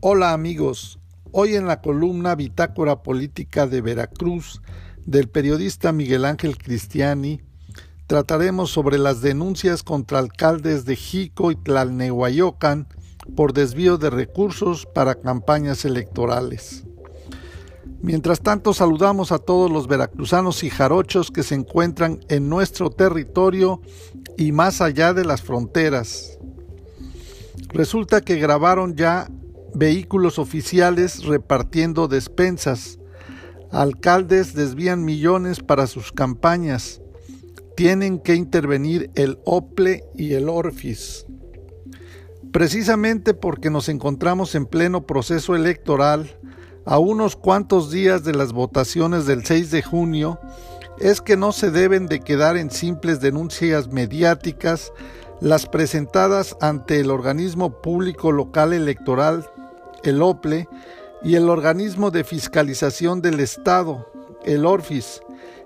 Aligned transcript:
Hola 0.00 0.32
amigos, 0.32 1.00
hoy 1.32 1.56
en 1.56 1.66
la 1.66 1.80
columna 1.80 2.36
Bitácora 2.36 3.02
Política 3.02 3.66
de 3.66 3.80
Veracruz 3.80 4.62
del 5.06 5.28
periodista 5.28 5.90
Miguel 5.90 6.24
Ángel 6.24 6.56
Cristiani 6.56 7.40
trataremos 8.06 8.70
sobre 8.70 8.96
las 8.96 9.22
denuncias 9.22 9.82
contra 9.82 10.20
alcaldes 10.20 10.84
de 10.84 10.94
Jico 10.94 11.50
y 11.50 11.56
Tlalnehuayocan 11.56 12.86
por 13.34 13.52
desvío 13.52 13.98
de 13.98 14.10
recursos 14.10 14.86
para 14.86 15.16
campañas 15.16 15.84
electorales. 15.84 16.84
Mientras 18.00 18.40
tanto, 18.40 18.74
saludamos 18.74 19.32
a 19.32 19.40
todos 19.40 19.68
los 19.68 19.88
veracruzanos 19.88 20.62
y 20.62 20.70
jarochos 20.70 21.32
que 21.32 21.42
se 21.42 21.56
encuentran 21.56 22.20
en 22.28 22.48
nuestro 22.48 22.90
territorio 22.90 23.80
y 24.36 24.52
más 24.52 24.80
allá 24.80 25.12
de 25.12 25.24
las 25.24 25.42
fronteras. 25.42 26.38
Resulta 27.70 28.20
que 28.20 28.36
grabaron 28.36 28.94
ya 28.94 29.28
vehículos 29.78 30.38
oficiales 30.38 31.24
repartiendo 31.24 32.08
despensas. 32.08 32.98
Alcaldes 33.70 34.54
desvían 34.54 35.04
millones 35.04 35.60
para 35.60 35.86
sus 35.86 36.10
campañas. 36.10 37.00
Tienen 37.76 38.18
que 38.18 38.34
intervenir 38.34 39.10
el 39.14 39.38
OPLE 39.44 40.04
y 40.16 40.34
el 40.34 40.48
ORFIS. 40.48 41.26
Precisamente 42.52 43.34
porque 43.34 43.70
nos 43.70 43.88
encontramos 43.88 44.54
en 44.54 44.66
pleno 44.66 45.06
proceso 45.06 45.54
electoral, 45.54 46.38
a 46.86 46.98
unos 46.98 47.36
cuantos 47.36 47.90
días 47.90 48.24
de 48.24 48.32
las 48.32 48.52
votaciones 48.52 49.26
del 49.26 49.44
6 49.44 49.70
de 49.70 49.82
junio, 49.82 50.40
es 50.98 51.20
que 51.20 51.36
no 51.36 51.52
se 51.52 51.70
deben 51.70 52.06
de 52.06 52.20
quedar 52.20 52.56
en 52.56 52.70
simples 52.70 53.20
denuncias 53.20 53.88
mediáticas 53.92 54.92
las 55.40 55.66
presentadas 55.66 56.56
ante 56.62 56.98
el 56.98 57.10
organismo 57.10 57.82
público 57.82 58.32
local 58.32 58.72
electoral, 58.72 59.48
el 60.08 60.22
OPLE, 60.22 60.68
y 61.22 61.34
el 61.34 61.50
organismo 61.50 62.10
de 62.10 62.24
fiscalización 62.24 63.20
del 63.20 63.40
Estado, 63.40 64.10
el 64.44 64.66
ORFIS, 64.66 65.22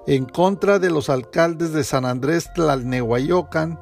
en 0.07 0.25
contra 0.25 0.79
de 0.79 0.91
los 0.91 1.11
alcaldes 1.11 1.73
de 1.73 1.85
San 1.85 2.05
Andrés 2.05 2.51
Tlalnehuayocan, 2.55 3.79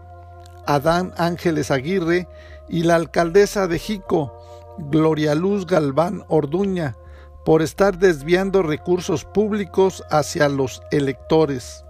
Adán 0.67 1.13
Ángeles 1.17 1.71
Aguirre 1.71 2.29
y 2.69 2.83
la 2.83 2.97
alcaldesa 2.97 3.67
de 3.67 3.79
Jico, 3.79 4.33
Gloria 4.79 5.35
Luz 5.35 5.67
Galván 5.67 6.25
Orduña, 6.29 6.97
por 7.45 7.63
estar 7.63 7.99
desviando 7.99 8.63
recursos 8.63 9.25
públicos 9.25 10.05
hacia 10.11 10.49
los 10.49 10.83
electores. 10.91 11.85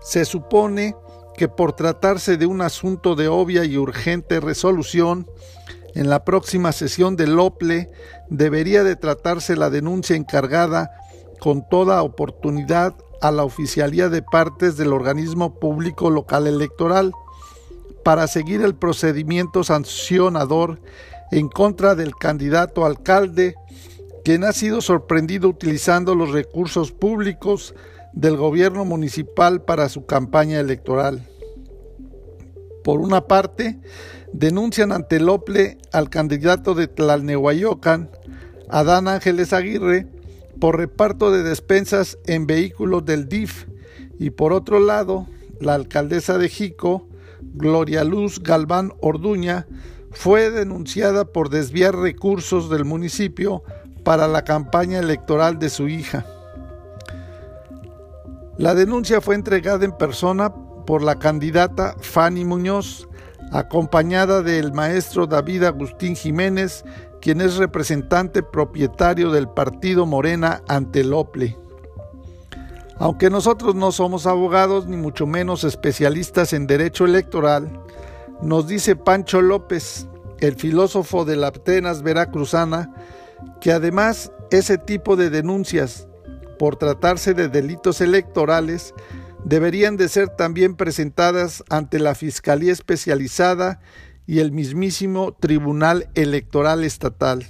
Se 0.00 0.24
supone 0.24 0.94
que 1.36 1.48
por 1.48 1.72
tratarse 1.72 2.36
de 2.36 2.46
un 2.46 2.60
asunto 2.60 3.14
de 3.16 3.28
obvia 3.28 3.64
y 3.64 3.76
urgente 3.76 4.38
resolución, 4.38 5.26
en 5.94 6.10
la 6.10 6.24
próxima 6.24 6.72
sesión 6.72 7.16
del 7.16 7.38
OPLE 7.38 7.90
debería 8.28 8.84
de 8.84 8.96
tratarse 8.96 9.56
la 9.56 9.70
denuncia 9.70 10.16
encargada 10.16 10.90
con 11.40 11.68
toda 11.68 12.02
oportunidad 12.02 12.94
a 13.20 13.30
la 13.30 13.44
oficialía 13.44 14.08
de 14.08 14.22
partes 14.22 14.76
del 14.76 14.92
organismo 14.92 15.58
público 15.58 16.10
local 16.10 16.46
electoral 16.46 17.12
para 18.04 18.26
seguir 18.26 18.62
el 18.62 18.74
procedimiento 18.74 19.64
sancionador 19.64 20.80
en 21.30 21.48
contra 21.48 21.94
del 21.94 22.14
candidato 22.14 22.84
alcalde 22.84 23.54
quien 24.24 24.42
ha 24.44 24.52
sido 24.52 24.80
sorprendido 24.80 25.48
utilizando 25.48 26.14
los 26.14 26.32
recursos 26.32 26.92
públicos 26.92 27.74
del 28.14 28.36
gobierno 28.36 28.84
municipal 28.84 29.62
para 29.62 29.88
su 29.88 30.06
campaña 30.06 30.60
electoral. 30.60 31.28
Por 32.82 33.00
una 33.00 33.26
parte, 33.26 33.78
denuncian 34.34 34.90
ante 34.90 35.16
el 35.16 35.28
OPLE 35.28 35.78
al 35.92 36.10
candidato 36.10 36.74
de 36.74 36.88
Tlalnehuayocan, 36.88 38.10
Adán 38.68 39.06
Ángeles 39.06 39.52
Aguirre, 39.52 40.08
por 40.60 40.76
reparto 40.76 41.30
de 41.30 41.44
despensas 41.44 42.18
en 42.26 42.46
vehículos 42.46 43.04
del 43.04 43.28
DIF, 43.28 43.66
y 44.18 44.30
por 44.30 44.52
otro 44.52 44.80
lado, 44.80 45.28
la 45.60 45.74
alcaldesa 45.74 46.36
de 46.36 46.48
Jico, 46.48 47.06
Gloria 47.54 48.02
Luz 48.02 48.42
Galván 48.42 48.92
Orduña, 49.00 49.68
fue 50.10 50.50
denunciada 50.50 51.26
por 51.26 51.48
desviar 51.48 51.94
recursos 51.94 52.68
del 52.70 52.84
municipio 52.84 53.62
para 54.02 54.26
la 54.26 54.42
campaña 54.42 54.98
electoral 54.98 55.60
de 55.60 55.70
su 55.70 55.88
hija. 55.88 56.26
La 58.58 58.74
denuncia 58.74 59.20
fue 59.20 59.36
entregada 59.36 59.84
en 59.84 59.96
persona 59.96 60.52
por 60.86 61.02
la 61.02 61.18
candidata 61.20 61.94
Fanny 62.00 62.44
Muñoz, 62.44 63.08
acompañada 63.52 64.42
del 64.42 64.72
maestro 64.72 65.26
David 65.26 65.64
Agustín 65.64 66.16
Jiménez, 66.16 66.84
quien 67.20 67.40
es 67.40 67.56
representante 67.56 68.42
propietario 68.42 69.30
del 69.30 69.48
partido 69.48 70.06
Morena 70.06 70.62
ante 70.68 71.00
el 71.00 71.12
OPLE. 71.12 71.56
Aunque 72.96 73.30
nosotros 73.30 73.74
no 73.74 73.92
somos 73.92 74.26
abogados 74.26 74.86
ni 74.86 74.96
mucho 74.96 75.26
menos 75.26 75.64
especialistas 75.64 76.52
en 76.52 76.66
derecho 76.66 77.04
electoral, 77.04 77.80
nos 78.40 78.68
dice 78.68 78.94
Pancho 78.94 79.42
López, 79.42 80.06
el 80.40 80.54
filósofo 80.54 81.24
de 81.24 81.36
la 81.36 81.48
Atenas 81.48 82.02
veracruzana, 82.02 82.94
que 83.60 83.72
además 83.72 84.30
ese 84.50 84.78
tipo 84.78 85.16
de 85.16 85.30
denuncias 85.30 86.06
por 86.58 86.76
tratarse 86.76 87.34
de 87.34 87.48
delitos 87.48 88.00
electorales 88.00 88.94
deberían 89.44 89.96
de 89.96 90.08
ser 90.08 90.28
también 90.28 90.74
presentadas 90.74 91.64
ante 91.68 91.98
la 91.98 92.14
Fiscalía 92.14 92.72
Especializada 92.72 93.80
y 94.26 94.40
el 94.40 94.52
mismísimo 94.52 95.34
Tribunal 95.34 96.08
Electoral 96.14 96.84
Estatal. 96.84 97.46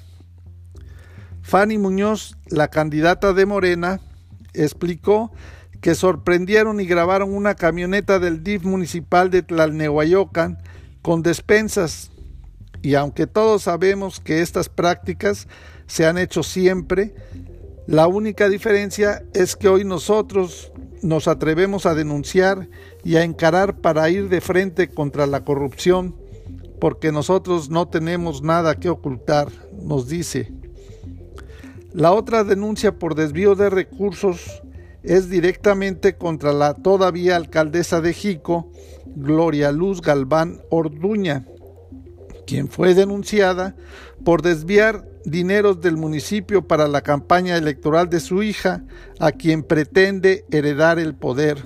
Fanny 1.43 1.79
Muñoz, 1.79 2.37
la 2.47 2.69
candidata 2.69 3.33
de 3.33 3.47
Morena, 3.47 4.01
explicó 4.55 5.31
que 5.81 5.95
sorprendieron 5.95 6.81
y 6.81 6.87
grabaron 6.87 7.35
una 7.35 7.55
camioneta 7.55 8.19
del 8.19 8.43
DIF 8.43 8.65
municipal 8.65 9.31
de 9.31 9.43
Tlalnehuayocan 9.43 10.59
con 11.03 11.23
despensas. 11.23 12.11
Y 12.81 12.95
aunque 12.95 13.27
todos 13.27 13.63
sabemos 13.63 14.21
que 14.21 14.41
estas 14.41 14.69
prácticas 14.69 15.47
se 15.87 16.07
han 16.07 16.19
hecho 16.19 16.43
siempre. 16.43 17.15
La 17.87 18.07
única 18.07 18.49
diferencia 18.49 19.23
es 19.35 19.57
que 19.57 19.69
hoy 19.69 19.85
nosotros 19.85 20.73
nos 21.05 21.29
atrevemos 21.29 21.85
a 21.85 21.95
denunciar 21.95 22.69
y 23.05 23.17
a 23.17 23.25
encarar 23.25 23.77
para 23.77 24.09
ir 24.09 24.31
de 24.31 24.41
frente 24.41 24.89
contra 24.89 25.27
la 25.27 25.45
corrupción, 25.45 26.17
porque 26.81 27.13
nosotros 27.13 27.69
no 27.69 27.89
tenemos 27.89 28.43
nada 28.43 28.77
que 28.77 28.89
ocultar, 28.89 29.49
nos 29.83 30.09
dice. 30.09 30.51
La 31.93 32.13
otra 32.13 32.43
denuncia 32.43 32.99
por 32.99 33.15
desvío 33.15 33.55
de 33.55 33.69
recursos 33.69 34.63
es 35.03 35.29
directamente 35.29 36.17
contra 36.17 36.55
la 36.55 36.73
todavía 36.73 37.37
alcaldesa 37.37 38.01
de 38.01 38.15
Jico, 38.15 38.73
Gloria 39.15 39.73
Luz 39.73 40.01
Galván 40.01 40.63
Orduña, 40.71 41.47
quien 42.47 42.69
fue 42.69 42.95
denunciada 42.95 43.75
por 44.25 44.43
desviar 44.43 45.07
dineros 45.25 45.81
del 45.81 45.97
municipio 45.97 46.67
para 46.67 46.89
la 46.89 47.03
campaña 47.03 47.57
electoral 47.57 48.11
de 48.11 48.21
su 48.21 48.43
hija, 48.43 48.85
a 49.19 49.33
quien 49.33 49.63
pretende 49.63 50.45
heredar 50.51 50.99
el 50.99 51.15
poder. 51.15 51.63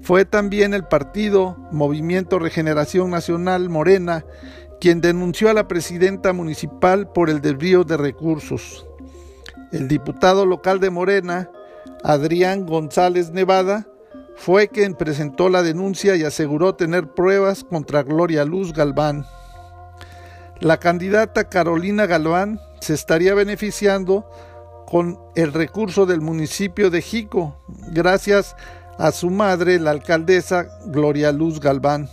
Fue 0.00 0.24
también 0.24 0.74
el 0.74 0.84
partido 0.84 1.56
Movimiento 1.70 2.38
Regeneración 2.38 3.10
Nacional 3.10 3.68
Morena 3.68 4.24
quien 4.82 5.00
denunció 5.00 5.48
a 5.48 5.54
la 5.54 5.68
presidenta 5.68 6.32
municipal 6.32 7.12
por 7.12 7.30
el 7.30 7.40
desvío 7.40 7.84
de 7.84 7.96
recursos. 7.96 8.84
El 9.70 9.86
diputado 9.86 10.44
local 10.44 10.80
de 10.80 10.90
Morena, 10.90 11.48
Adrián 12.02 12.66
González 12.66 13.30
Nevada, 13.30 13.86
fue 14.34 14.66
quien 14.66 14.96
presentó 14.96 15.48
la 15.48 15.62
denuncia 15.62 16.16
y 16.16 16.24
aseguró 16.24 16.74
tener 16.74 17.14
pruebas 17.14 17.62
contra 17.62 18.02
Gloria 18.02 18.44
Luz 18.44 18.72
Galván. 18.72 19.24
La 20.62 20.76
candidata 20.76 21.48
Carolina 21.48 22.06
Galván 22.06 22.60
se 22.80 22.94
estaría 22.94 23.34
beneficiando 23.34 24.30
con 24.86 25.18
el 25.34 25.52
recurso 25.52 26.06
del 26.06 26.20
municipio 26.20 26.88
de 26.88 27.02
Jico, 27.02 27.56
gracias 27.88 28.54
a 28.96 29.10
su 29.10 29.28
madre, 29.30 29.80
la 29.80 29.90
alcaldesa 29.90 30.68
Gloria 30.86 31.32
Luz 31.32 31.58
Galván. 31.58 32.08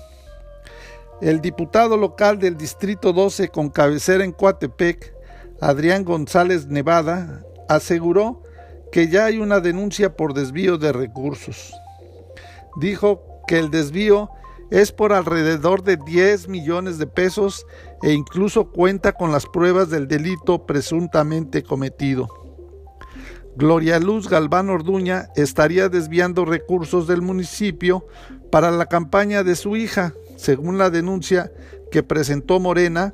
El 1.22 1.42
diputado 1.42 1.96
local 1.96 2.40
del 2.40 2.58
Distrito 2.58 3.14
12 3.14 3.50
con 3.50 3.70
cabecera 3.70 4.24
en 4.24 4.32
Coatepec, 4.32 5.14
Adrián 5.62 6.04
González 6.04 6.66
Nevada, 6.66 7.44
aseguró 7.68 8.42
que 8.92 9.10
ya 9.10 9.26
hay 9.26 9.38
una 9.38 9.60
denuncia 9.60 10.16
por 10.16 10.34
desvío 10.34 10.80
de 10.80 10.92
recursos. 10.92 11.72
Dijo 12.78 13.44
que 13.46 13.60
el 13.60 13.70
desvío 13.70 14.32
es 14.72 14.92
por 14.92 15.14
alrededor 15.14 15.84
de 15.84 15.98
10 15.98 16.48
millones 16.48 16.98
de 16.98 17.08
pesos 17.08 17.66
e 18.02 18.14
incluso 18.14 18.72
cuenta 18.72 19.14
con 19.14 19.32
las 19.32 19.46
pruebas 19.46 19.90
del 19.90 20.08
delito 20.08 20.66
presuntamente 20.66 21.64
cometido. 21.64 22.28
Gloria 23.56 24.00
Luz 24.00 24.30
Galván 24.30 24.70
Orduña 24.70 25.30
estaría 25.36 25.90
desviando 25.90 26.46
recursos 26.46 27.08
del 27.08 27.22
municipio 27.22 28.06
para 28.52 28.72
la 28.72 28.86
campaña 28.86 29.44
de 29.44 29.56
su 29.56 29.76
hija, 29.76 30.14
según 30.38 30.78
la 30.78 30.90
denuncia 30.90 31.52
que 31.92 32.04
presentó 32.04 32.60
Morena, 32.60 33.14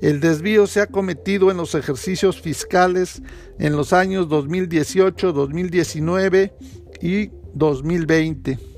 El 0.00 0.20
desvío 0.20 0.66
se 0.66 0.80
ha 0.80 0.86
cometido 0.86 1.50
en 1.50 1.56
los 1.58 1.74
ejercicios 1.74 2.40
fiscales 2.40 3.20
en 3.58 3.76
los 3.76 3.92
años 3.92 4.28
2018, 4.28 5.32
2019 5.32 6.54
y 7.02 7.30
2020. 7.54 8.69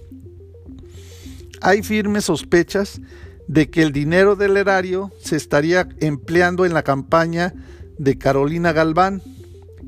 Hay 1.63 1.83
firmes 1.83 2.25
sospechas 2.25 3.01
de 3.47 3.71
que 3.71 3.83
el 3.83 3.93
dinero 3.93 4.35
del 4.35 4.57
erario 4.57 5.13
se 5.21 5.37
estaría 5.37 5.89
empleando 6.01 6.67
en 6.67 6.75
la 6.75 6.83
campaña 6.83 7.55
de 7.99 8.19
Carolina 8.19 8.73
Galván 8.73 9.23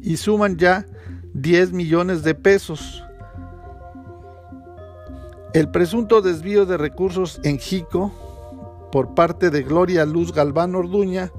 y 0.00 0.16
suman 0.16 0.56
ya 0.56 0.86
10 1.34 1.72
millones 1.72 2.22
de 2.22 2.36
pesos. 2.36 3.02
El 5.52 5.68
presunto 5.70 6.22
desvío 6.22 6.64
de 6.64 6.76
recursos 6.76 7.40
en 7.42 7.58
Jico 7.58 8.88
por 8.92 9.14
parte 9.14 9.50
de 9.50 9.62
Gloria 9.62 10.04
Luz 10.04 10.32
Galván 10.32 10.76
Orduña 10.76 11.32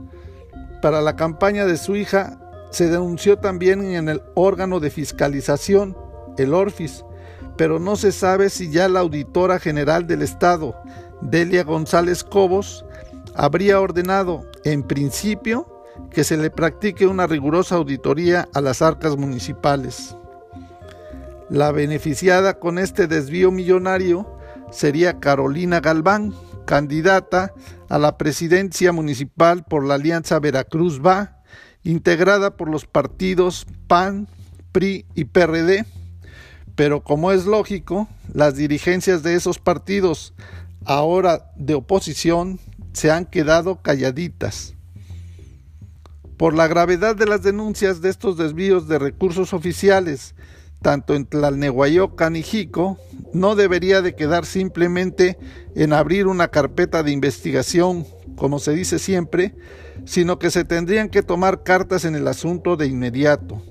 para 0.82 1.02
la 1.02 1.16
campaña 1.16 1.66
de 1.66 1.78
su 1.78 1.96
hija 1.96 2.40
se 2.72 2.90
denunció 2.90 3.38
también 3.38 3.86
en 3.86 4.10
el 4.10 4.22
órgano 4.36 4.82
de 4.82 4.90
fiscalización, 4.90 5.96
el 6.38 6.54
ORFIS, 6.54 7.06
pero 7.58 7.80
no 7.80 7.96
se 7.96 8.12
sabe 8.12 8.50
si 8.50 8.70
ya 8.70 8.88
la 8.90 9.02
auditora 9.02 9.60
general 9.60 10.08
del 10.08 10.22
Estado, 10.22 10.76
Delia 11.22 11.64
González 11.64 12.24
Cobos, 12.24 12.86
habría 13.36 13.80
ordenado, 13.80 14.46
en 14.64 14.84
principio, 14.84 15.84
que 16.12 16.24
se 16.24 16.38
le 16.38 16.50
practique 16.50 17.08
una 17.08 17.28
rigurosa 17.28 17.76
auditoría 17.76 18.48
a 18.54 18.62
las 18.62 18.82
arcas 18.82 19.18
municipales. 19.18 20.16
La 21.50 21.72
beneficiada 21.72 22.60
con 22.60 22.80
este 22.80 23.08
desvío 23.08 23.52
millonario 23.52 24.38
sería 24.72 25.20
Carolina 25.20 25.80
Galván, 25.80 26.34
candidata 26.66 27.54
a 27.88 28.00
la 28.00 28.18
presidencia 28.18 28.92
municipal 28.92 29.64
por 29.64 29.86
la 29.86 29.96
Alianza 29.96 30.40
Veracruz 30.40 31.00
Va, 31.06 31.44
integrada 31.84 32.58
por 32.58 32.70
los 32.70 32.86
partidos 32.86 33.68
PAN, 33.88 34.28
PRI 34.72 35.06
y 35.14 35.26
PRD. 35.26 35.86
Pero 36.76 37.04
como 37.04 37.32
es 37.32 37.46
lógico, 37.46 38.08
las 38.34 38.56
dirigencias 38.56 39.24
de 39.24 39.36
esos 39.36 39.60
partidos, 39.60 40.34
ahora 40.86 41.52
de 41.56 41.76
oposición, 41.76 42.60
se 42.94 43.12
han 43.12 43.26
quedado 43.26 43.82
calladitas. 43.82 44.74
Por 46.38 46.54
la 46.54 46.68
gravedad 46.68 47.16
de 47.16 47.26
las 47.26 47.44
denuncias 47.44 48.02
de 48.02 48.10
estos 48.10 48.38
desvíos 48.38 48.88
de 48.88 49.00
recursos 49.00 49.54
oficiales 49.54 50.36
tanto 50.86 51.16
en 51.16 51.26
Tlalnehuayocan 51.26 52.36
y 52.36 52.44
Jico, 52.44 53.00
no 53.34 53.56
debería 53.56 54.04
de 54.04 54.14
quedar 54.14 54.46
simplemente 54.46 55.36
en 55.74 55.94
abrir 55.94 56.28
una 56.28 56.50
carpeta 56.50 57.02
de 57.02 57.12
investigación, 57.12 58.06
como 58.36 58.60
se 58.60 58.74
dice 58.74 59.00
siempre, 59.00 59.56
sino 60.06 60.38
que 60.38 60.52
se 60.52 60.64
tendrían 60.64 61.10
que 61.10 61.24
tomar 61.24 61.64
cartas 61.64 62.06
en 62.06 62.14
el 62.14 62.28
asunto 62.28 62.78
de 62.78 62.86
inmediato. 62.86 63.64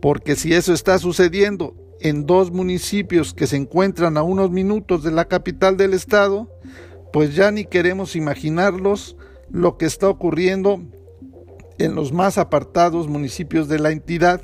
Porque 0.00 0.34
si 0.34 0.54
eso 0.54 0.72
está 0.72 0.98
sucediendo 0.98 1.74
en 2.00 2.26
dos 2.26 2.50
municipios 2.50 3.34
que 3.34 3.46
se 3.46 3.56
encuentran 3.56 4.16
a 4.16 4.22
unos 4.22 4.50
minutos 4.50 5.02
de 5.02 5.10
la 5.10 5.26
capital 5.26 5.76
del 5.76 5.94
estado, 5.94 6.48
pues 7.12 7.34
ya 7.34 7.50
ni 7.50 7.64
queremos 7.64 8.16
imaginarlos 8.16 9.16
lo 9.50 9.78
que 9.78 9.86
está 9.86 10.08
ocurriendo 10.08 10.80
en 11.78 11.94
los 11.94 12.12
más 12.12 12.38
apartados 12.38 13.08
municipios 13.08 13.68
de 13.68 13.78
la 13.78 13.90
entidad, 13.90 14.40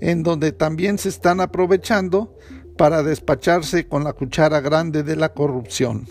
en 0.00 0.22
donde 0.22 0.52
también 0.52 0.98
se 0.98 1.08
están 1.08 1.40
aprovechando 1.40 2.36
para 2.76 3.02
despacharse 3.02 3.88
con 3.88 4.04
la 4.04 4.12
cuchara 4.12 4.60
grande 4.60 5.02
de 5.02 5.16
la 5.16 5.30
corrupción. 5.30 6.06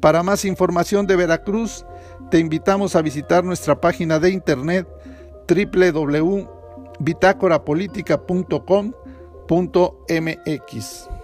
Para 0.00 0.24
más 0.24 0.44
información 0.44 1.06
de 1.06 1.14
Veracruz, 1.14 1.86
te 2.30 2.40
invitamos 2.40 2.96
a 2.96 3.02
visitar 3.02 3.44
nuestra 3.44 3.80
página 3.80 4.18
de 4.18 4.30
internet 4.30 4.88
www.bitácorapolítica.com.mx. 9.48 11.21